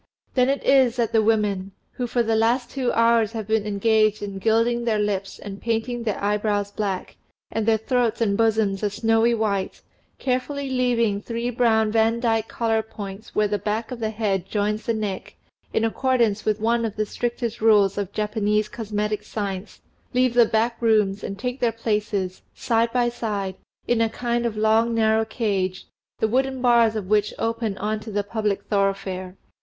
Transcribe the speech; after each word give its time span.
Then 0.33 0.49
it 0.49 0.63
is 0.63 0.95
that 0.95 1.11
the 1.11 1.21
women 1.21 1.73
who 1.91 2.07
for 2.07 2.23
the 2.23 2.35
last 2.35 2.71
two 2.71 2.91
hours 2.93 3.33
have 3.33 3.45
been 3.45 3.67
engaged 3.67 4.23
in 4.23 4.39
gilding 4.39 4.83
their 4.83 4.97
lips 4.97 5.37
and 5.37 5.61
painting 5.61 6.01
their 6.01 6.19
eyebrows 6.23 6.71
black, 6.71 7.17
and 7.51 7.67
their 7.67 7.77
throats 7.77 8.19
and 8.19 8.35
bosoms 8.35 8.81
a 8.81 8.89
snowy 8.89 9.35
white, 9.35 9.81
carefully 10.17 10.71
leaving 10.71 11.21
three 11.21 11.51
brown 11.51 11.91
Van 11.91 12.19
dyke 12.19 12.47
collar 12.47 12.81
points 12.81 13.35
where 13.35 13.47
the 13.47 13.59
back 13.59 13.91
of 13.91 13.99
the 13.99 14.09
head 14.09 14.47
joins 14.47 14.87
the 14.87 14.93
neck, 14.95 15.35
in 15.71 15.85
accordance 15.85 16.45
with 16.45 16.59
one 16.59 16.83
of 16.83 16.95
the 16.95 17.05
strictest 17.05 17.61
rules 17.61 17.95
of 17.95 18.11
Japanese 18.11 18.67
cosmetic 18.67 19.21
science 19.21 19.81
leave 20.15 20.33
the 20.33 20.47
back 20.47 20.81
rooms, 20.81 21.23
and 21.23 21.37
take 21.37 21.59
their 21.59 21.71
places, 21.71 22.41
side 22.55 22.91
by 22.91 23.07
side, 23.07 23.53
in 23.87 24.01
a 24.01 24.09
kind 24.09 24.47
of 24.47 24.57
long 24.57 24.95
narrow 24.95 25.23
cage, 25.25 25.85
the 26.17 26.27
wooden 26.27 26.59
bars 26.59 26.95
of 26.95 27.05
which 27.07 27.35
open 27.37 27.77
on 27.77 27.99
to 27.99 28.09
the 28.09 28.23
public 28.23 28.63
thoroughfare. 28.63 29.37